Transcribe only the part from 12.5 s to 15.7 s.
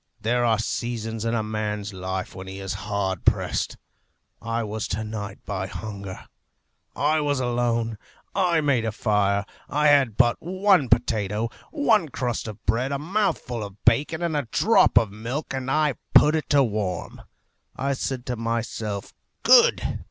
bread, a mouthful of bacon, and a drop of milk, and